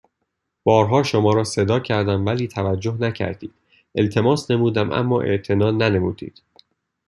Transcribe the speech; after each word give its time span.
بارها 0.63 1.03
شما 1.03 1.33
را 1.33 1.43
صدا 1.43 1.79
کردم 1.79 2.25
ولی 2.25 2.47
توجه 2.47 2.97
نكرديد 3.01 3.53
التماس 3.97 4.51
نمودم 4.51 4.91
اما 4.91 5.21
اعتنا 5.21 5.71
ننموديد 5.71 6.41